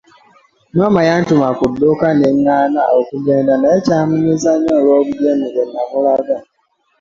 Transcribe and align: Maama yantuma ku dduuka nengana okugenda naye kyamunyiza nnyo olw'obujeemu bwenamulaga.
Maama 0.75 1.01
yantuma 1.09 1.47
ku 1.57 1.65
dduuka 1.71 2.07
nengana 2.19 2.81
okugenda 2.99 3.53
naye 3.57 3.77
kyamunyiza 3.85 4.51
nnyo 4.55 4.71
olw'obujeemu 4.79 5.45
bwenamulaga. 5.53 6.37